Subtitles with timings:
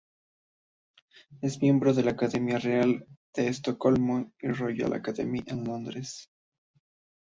[1.41, 3.05] Es miembro de la Academia Real
[3.35, 6.27] de Estocolmo y del Royal Academy, en Londres.